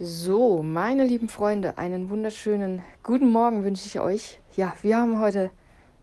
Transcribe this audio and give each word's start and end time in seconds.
So, 0.00 0.64
meine 0.64 1.04
lieben 1.04 1.28
Freunde, 1.28 1.78
einen 1.78 2.10
wunderschönen 2.10 2.82
guten 3.04 3.30
Morgen 3.30 3.62
wünsche 3.62 3.86
ich 3.86 4.00
euch. 4.00 4.40
Ja, 4.56 4.74
wir 4.82 4.96
haben 4.96 5.20
heute 5.20 5.52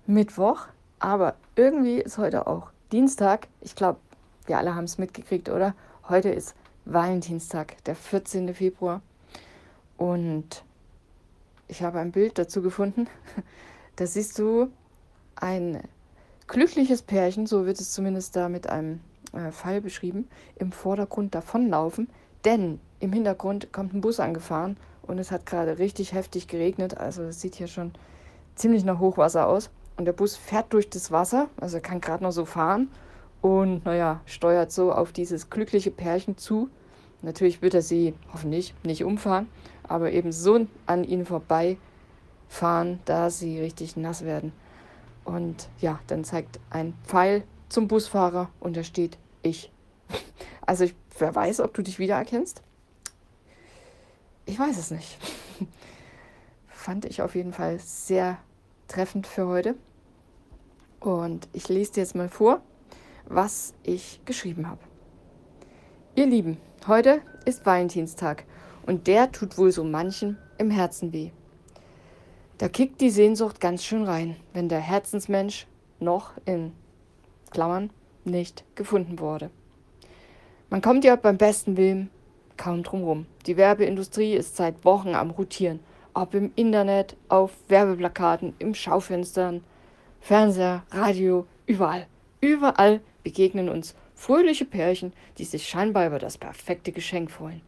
Mittwoch, 0.08 0.68
aber 1.00 1.36
irgendwie 1.58 1.98
ist 1.98 2.18
heute 2.18 2.48
auch 2.48 2.72
Dienstag. 2.94 3.50
Ich 3.60 3.76
glaube, 3.76 4.00
wir 4.46 4.58
alle 4.58 4.76
haben 4.76 4.86
es 4.86 4.98
mitgekriegt, 4.98 5.50
oder? 5.50 5.76
Heute 6.08 6.30
ist 6.30 6.56
Valentinstag, 6.86 7.84
der 7.84 7.96
14. 7.96 8.54
Februar. 8.54 9.02
Und 9.98 10.64
ich 11.68 11.84
habe 11.84 12.00
ein 12.00 12.14
Bild 12.14 12.38
dazu 12.38 12.62
gefunden. 12.62 13.08
Da 13.98 14.08
siehst 14.08 14.40
du 14.40 14.72
ein 15.36 15.82
glückliches 16.48 17.02
Pärchen, 17.02 17.46
so 17.46 17.66
wird 17.66 17.80
es 17.80 17.92
zumindest 17.92 18.38
da 18.38 18.48
mit 18.48 18.68
einem 18.68 19.02
äh, 19.34 19.52
Pfeil 19.52 19.82
beschrieben, 19.82 20.30
im 20.56 20.72
Vordergrund 20.72 21.36
davonlaufen, 21.36 22.10
denn 22.46 22.80
im 23.02 23.12
Hintergrund 23.12 23.74
kommt 23.74 23.94
ein 23.94 24.02
Bus 24.02 24.20
angefahren 24.20 24.78
und 25.02 25.20
es 25.20 25.32
hat 25.32 25.46
gerade 25.46 25.80
richtig 25.80 26.14
heftig 26.14 26.48
geregnet. 26.48 26.98
Also 26.98 27.24
es 27.24 27.42
sieht 27.42 27.56
hier 27.56 27.68
schon 27.68 27.92
ziemlich 28.56 28.86
nach 28.86 29.00
Hochwasser 29.00 29.48
aus. 29.48 29.70
Und 29.98 30.06
der 30.06 30.14
Bus 30.14 30.36
fährt 30.36 30.72
durch 30.74 30.90
das 30.90 31.12
Wasser, 31.12 31.50
also 31.60 31.78
er 31.78 31.82
kann 31.82 32.02
gerade 32.02 32.24
noch 32.24 32.32
so 32.32 32.46
fahren 32.46 32.90
und 33.42 33.86
naja, 33.86 34.22
steuert 34.26 34.72
so 34.72 34.94
auf 34.94 35.12
dieses 35.12 35.50
glückliche 35.50 35.92
Pärchen 35.92 36.38
zu. 36.38 36.70
Natürlich 37.22 37.62
wird 37.62 37.74
er 37.74 37.82
sie 37.82 38.14
hoffentlich 38.34 38.74
nicht 38.84 39.04
umfahren, 39.04 39.48
aber 39.84 40.12
eben 40.12 40.32
so 40.32 40.66
an 40.86 41.04
ihnen 41.04 41.26
vorbeifahren, 41.26 43.00
da 43.06 43.30
sie 43.30 43.60
richtig 43.60 43.98
nass 43.98 44.24
werden. 44.24 44.54
Und 45.26 45.70
ja, 45.80 46.00
dann 46.08 46.24
zeigt 46.24 46.60
ein 46.70 46.94
Pfeil 47.04 47.44
zum 47.70 47.88
Busfahrer 47.88 48.50
und 48.60 48.78
da 48.78 48.84
steht 48.84 49.18
ich. 49.42 49.72
Also 50.64 50.86
ich, 50.86 50.96
wer 51.18 51.34
weiß, 51.36 51.60
ob 51.60 51.74
du 51.74 51.82
dich 51.82 51.98
wiedererkennst. 52.00 52.62
Ich 54.52 54.60
weiß 54.60 54.78
es 54.78 54.92
nicht. 54.92 55.18
Fand 56.68 57.06
ich 57.06 57.22
auf 57.22 57.36
jeden 57.36 57.54
Fall 57.54 57.80
sehr 57.80 58.38
treffend 58.90 59.26
für 59.26 59.48
heute. 59.48 59.76
Und 61.00 61.48
ich 61.54 61.70
lese 61.70 61.94
dir 61.94 62.02
jetzt 62.02 62.16
mal 62.16 62.28
vor, 62.28 62.62
was 63.28 63.74
ich 63.84 64.20
geschrieben 64.26 64.68
habe. 64.68 64.82
Ihr 66.16 66.26
Lieben, 66.26 66.58
heute 66.86 67.22
ist 67.46 67.66
Valentinstag 67.66 68.44
und 68.86 69.08
der 69.08 69.32
tut 69.32 69.58
wohl 69.58 69.72
so 69.72 69.86
manchen 69.86 70.38
im 70.58 70.70
Herzen 70.70 71.14
weh. 71.14 71.32
Da 72.58 72.68
kickt 72.68 73.00
die 73.00 73.10
Sehnsucht 73.10 73.62
ganz 73.62 73.86
schön 73.86 74.04
rein, 74.04 74.36
wenn 74.52 74.68
der 74.68 74.82
Herzensmensch 74.82 75.66
noch 76.02 76.34
in 76.44 76.74
Klammern 77.52 77.90
nicht 78.26 78.66
gefunden 78.76 79.20
wurde. 79.20 79.50
Man 80.70 80.82
kommt 80.82 81.06
ja 81.06 81.16
beim 81.16 81.38
besten 81.38 81.78
Willen 81.78 82.10
kaum 82.62 82.84
drum 82.84 83.04
rum. 83.04 83.26
Die 83.48 83.58
Werbeindustrie 83.58 84.36
ist 84.36 84.56
seit 84.56 84.86
Wochen 84.86 85.16
am 85.16 85.32
Rotieren. 85.32 85.80
Ob 86.14 86.36
im 86.36 86.52
Internet, 86.56 87.16
auf 87.28 87.52
Werbeplakaten, 87.70 88.54
im 88.60 88.76
Schaufenstern, 88.76 89.64
Fernseher, 90.20 90.84
Radio, 90.92 91.48
überall. 91.66 92.06
Überall 92.40 93.02
begegnen 93.24 93.68
uns 93.68 93.96
fröhliche 94.14 94.66
Pärchen, 94.66 95.12
die 95.40 95.46
sich 95.46 95.68
scheinbar 95.68 96.06
über 96.06 96.20
das 96.20 96.38
perfekte 96.38 96.92
Geschenk 96.92 97.32
freuen. 97.32 97.62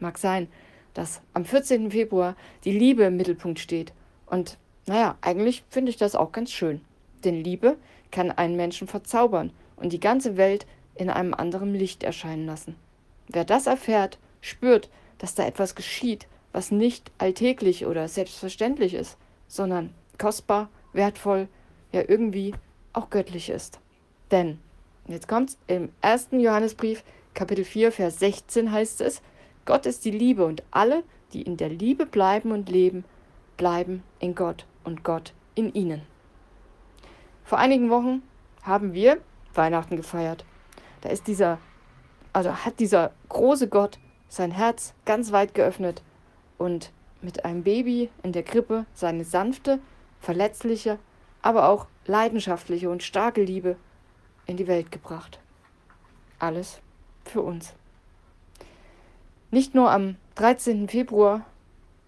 Mag 0.00 0.18
sein, 0.18 0.48
dass 0.94 1.20
am 1.32 1.44
14. 1.44 1.92
Februar 1.92 2.34
die 2.64 2.76
Liebe 2.76 3.04
im 3.04 3.16
Mittelpunkt 3.16 3.60
steht 3.60 3.92
und 4.26 4.58
naja, 4.86 5.16
eigentlich 5.20 5.62
finde 5.70 5.90
ich 5.90 5.96
das 5.96 6.16
auch 6.16 6.32
ganz 6.32 6.50
schön. 6.50 6.80
Denn 7.22 7.44
Liebe 7.44 7.76
kann 8.10 8.32
einen 8.32 8.56
Menschen 8.56 8.88
verzaubern 8.88 9.52
und 9.76 9.92
die 9.92 10.00
ganze 10.00 10.36
Welt 10.36 10.66
in 10.96 11.08
einem 11.08 11.34
anderen 11.34 11.72
Licht 11.72 12.02
erscheinen 12.02 12.46
lassen. 12.46 12.74
Wer 13.28 13.44
das 13.44 13.66
erfährt, 13.66 14.18
spürt, 14.44 14.90
dass 15.18 15.34
da 15.34 15.46
etwas 15.46 15.74
geschieht, 15.74 16.26
was 16.52 16.70
nicht 16.70 17.10
alltäglich 17.18 17.86
oder 17.86 18.08
selbstverständlich 18.08 18.94
ist, 18.94 19.16
sondern 19.48 19.94
kostbar, 20.18 20.68
wertvoll, 20.92 21.48
ja 21.92 22.02
irgendwie 22.06 22.54
auch 22.92 23.10
göttlich 23.10 23.48
ist. 23.48 23.80
Denn, 24.30 24.58
jetzt 25.08 25.28
kommt's, 25.28 25.58
im 25.66 25.90
ersten 26.00 26.40
Johannesbrief, 26.40 27.02
Kapitel 27.32 27.64
4, 27.64 27.90
Vers 27.90 28.18
16 28.18 28.70
heißt 28.70 29.00
es, 29.00 29.22
Gott 29.64 29.86
ist 29.86 30.04
die 30.04 30.10
Liebe 30.10 30.44
und 30.44 30.62
alle, 30.70 31.02
die 31.32 31.42
in 31.42 31.56
der 31.56 31.70
Liebe 31.70 32.06
bleiben 32.06 32.52
und 32.52 32.68
leben, 32.68 33.04
bleiben 33.56 34.02
in 34.20 34.34
Gott 34.34 34.66
und 34.84 35.04
Gott 35.04 35.32
in 35.54 35.72
ihnen. 35.72 36.02
Vor 37.44 37.58
einigen 37.58 37.90
Wochen 37.90 38.22
haben 38.62 38.92
wir 38.92 39.18
Weihnachten 39.54 39.96
gefeiert. 39.96 40.44
Da 41.00 41.08
ist 41.08 41.26
dieser, 41.26 41.58
also 42.32 42.52
hat 42.64 42.78
dieser 42.78 43.12
große 43.28 43.68
Gott 43.68 43.98
sein 44.28 44.50
Herz 44.50 44.94
ganz 45.04 45.32
weit 45.32 45.54
geöffnet 45.54 46.02
und 46.58 46.90
mit 47.22 47.44
einem 47.44 47.62
Baby 47.62 48.10
in 48.22 48.32
der 48.32 48.42
Krippe 48.42 48.86
seine 48.94 49.24
sanfte, 49.24 49.80
verletzliche, 50.20 50.98
aber 51.42 51.68
auch 51.68 51.86
leidenschaftliche 52.06 52.90
und 52.90 53.02
starke 53.02 53.42
Liebe 53.42 53.76
in 54.46 54.56
die 54.56 54.66
Welt 54.66 54.92
gebracht. 54.92 55.38
Alles 56.38 56.80
für 57.24 57.40
uns. 57.40 57.74
Nicht 59.50 59.74
nur 59.74 59.90
am 59.90 60.16
13. 60.34 60.88
Februar 60.88 61.46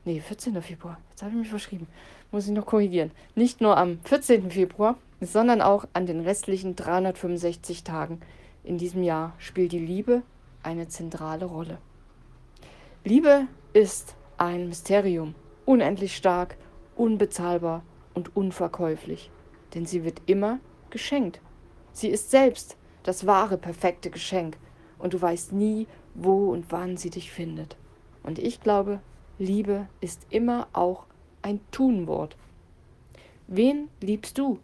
Nee, 0.07 0.21
14. 0.21 0.63
Februar. 0.63 0.99
Jetzt 1.11 1.23
habe 1.23 1.33
ich 1.33 1.39
mich 1.39 1.49
verschrieben. 1.49 1.89
Muss 2.31 2.47
ich 2.47 2.53
noch 2.53 2.65
korrigieren. 2.65 3.11
Nicht 3.35 3.61
nur 3.61 3.77
am 3.77 3.99
14. 4.05 4.53
Februar, 4.53 4.97
sondern 5.21 5.61
auch 5.61 5.85
an 5.95 6.07
den 6.07 6.21
restlichen 6.21 6.77
365 6.77 7.83
Tagen 7.83 8.21
in 8.63 8.79
diesem 8.79 9.03
Jahr 9.03 9.33
spielt 9.39 9.73
die 9.73 9.81
Liebe 9.81 10.23
eine 10.63 10.87
zentrale 10.87 11.45
Rolle. 11.45 11.79
Liebe 13.07 13.47
ist 13.73 14.17
ein 14.37 14.67
Mysterium, 14.67 15.37
unendlich 15.65 16.17
stark, 16.17 16.57
unbezahlbar 16.97 17.85
und 18.15 18.35
unverkäuflich, 18.35 19.31
denn 19.75 19.87
sie 19.87 20.03
wird 20.03 20.21
immer 20.27 20.59
geschenkt. 20.91 21.41
Sie 21.93 22.09
ist 22.09 22.33
selbst 22.33 22.77
das 23.05 23.25
wahre, 23.25 23.59
perfekte 23.59 24.11
Geschenk 24.11 24.59
und 24.99 25.15
du 25.15 25.23
weißt 25.23 25.53
nie, 25.53 25.87
wo 26.17 26.51
und 26.51 26.73
wann 26.73 26.97
sie 26.97 27.11
dich 27.11 27.31
findet. 27.31 27.77
Und 28.25 28.41
ich 28.41 28.61
glaube, 28.61 28.99
Liebe 29.39 29.87
ist 30.01 30.27
immer 30.31 30.67
auch 30.73 31.05
ein 31.43 31.61
Tunwort. 31.71 32.37
Wen 33.47 33.89
liebst 34.01 34.37
du? 34.37 34.59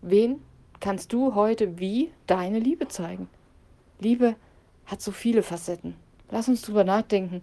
Wen 0.00 0.40
kannst 0.78 1.12
du 1.12 1.34
heute 1.34 1.80
wie 1.80 2.12
deine 2.28 2.60
Liebe 2.60 2.86
zeigen? 2.86 3.28
Liebe 3.98 4.36
hat 4.86 5.02
so 5.02 5.10
viele 5.10 5.42
Facetten. 5.42 5.96
Lass 6.30 6.48
uns 6.48 6.62
drüber 6.62 6.84
nachdenken, 6.84 7.42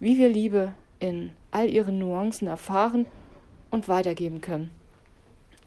wie 0.00 0.18
wir 0.18 0.28
Liebe 0.28 0.74
in 0.98 1.30
all 1.50 1.68
ihren 1.68 1.98
Nuancen 1.98 2.48
erfahren 2.48 3.06
und 3.70 3.88
weitergeben 3.88 4.40
können. 4.40 4.70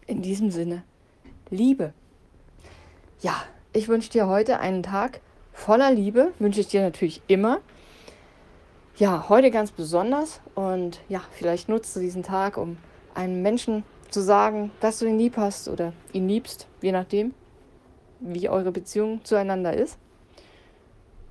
In 0.05 0.21
diesem 0.21 0.51
Sinne, 0.51 0.83
Liebe. 1.49 1.93
Ja, 3.21 3.43
ich 3.71 3.87
wünsche 3.87 4.09
dir 4.09 4.27
heute 4.27 4.59
einen 4.59 4.83
Tag 4.83 5.21
voller 5.53 5.91
Liebe, 5.91 6.33
wünsche 6.39 6.59
ich 6.59 6.67
dir 6.67 6.81
natürlich 6.81 7.21
immer 7.27 7.61
ja, 8.95 9.27
heute 9.27 9.49
ganz 9.49 9.71
besonders 9.71 10.39
und 10.53 11.01
ja, 11.09 11.21
vielleicht 11.31 11.67
nutzt 11.67 11.95
du 11.95 11.99
diesen 11.99 12.21
Tag, 12.21 12.57
um 12.57 12.77
einem 13.15 13.41
Menschen 13.41 13.83
zu 14.09 14.21
sagen, 14.21 14.71
dass 14.81 14.99
du 14.99 15.05
ihn 15.05 15.17
lieb 15.17 15.37
hast 15.37 15.67
oder 15.67 15.93
ihn 16.11 16.27
liebst, 16.27 16.67
je 16.81 16.91
nachdem, 16.91 17.33
wie 18.19 18.49
eure 18.49 18.71
Beziehung 18.71 19.23
zueinander 19.23 19.73
ist. 19.73 19.97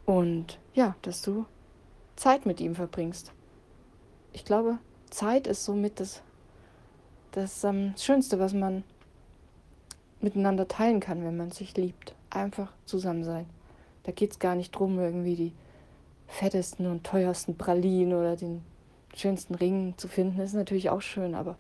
Und 0.04 0.58
ja, 0.74 0.96
dass 1.02 1.22
du 1.22 1.46
Zeit 2.22 2.46
mit 2.46 2.60
ihm 2.60 2.76
verbringst. 2.76 3.32
Ich 4.32 4.44
glaube, 4.44 4.78
Zeit 5.10 5.48
ist 5.48 5.64
somit 5.64 5.98
das, 5.98 6.22
das 7.32 7.64
ähm, 7.64 7.94
Schönste, 7.98 8.38
was 8.38 8.52
man 8.52 8.84
miteinander 10.20 10.68
teilen 10.68 11.00
kann, 11.00 11.24
wenn 11.24 11.36
man 11.36 11.50
sich 11.50 11.76
liebt. 11.76 12.14
Einfach 12.30 12.72
zusammen 12.86 13.24
sein. 13.24 13.46
Da 14.04 14.12
geht 14.12 14.30
es 14.30 14.38
gar 14.38 14.54
nicht 14.54 14.70
drum, 14.70 15.00
irgendwie 15.00 15.34
die 15.34 15.52
fettesten 16.28 16.86
und 16.86 17.02
teuersten 17.02 17.58
Pralinen 17.58 18.14
oder 18.16 18.36
den 18.36 18.62
schönsten 19.16 19.56
Ring 19.56 19.94
zu 19.96 20.06
finden, 20.06 20.40
ist 20.40 20.54
natürlich 20.54 20.90
auch 20.90 21.02
schön, 21.02 21.34
aber 21.34 21.56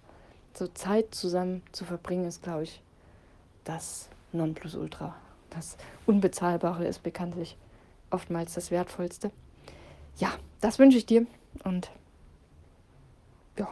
so 0.54 0.68
Zeit 0.68 1.12
zusammen 1.12 1.62
zu 1.72 1.84
verbringen, 1.84 2.26
ist, 2.26 2.40
glaube 2.40 2.62
ich, 2.62 2.80
das 3.64 4.08
Nonplusultra. 4.30 5.16
Das 5.50 5.76
Unbezahlbare 6.06 6.86
ist 6.86 7.02
bekanntlich 7.02 7.56
oftmals 8.10 8.54
das 8.54 8.70
Wertvollste. 8.70 9.32
Ja, 10.16 10.32
das 10.60 10.78
wünsche 10.78 10.98
ich 10.98 11.06
dir 11.06 11.26
und 11.64 11.90
ja, 13.58 13.68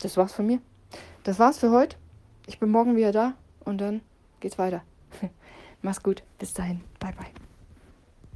das 0.00 0.16
war's 0.16 0.32
von 0.32 0.46
mir. 0.46 0.60
Das 1.24 1.38
war's 1.38 1.58
für 1.58 1.70
heute. 1.70 1.96
Ich 2.46 2.58
bin 2.58 2.70
morgen 2.70 2.96
wieder 2.96 3.12
da 3.12 3.34
und 3.64 3.78
dann 3.80 4.02
geht's 4.40 4.58
weiter. 4.58 4.82
Mach's 5.82 6.02
gut. 6.02 6.22
Bis 6.38 6.54
dahin. 6.54 6.80
Bye, 6.98 7.12
bye. 7.12 7.51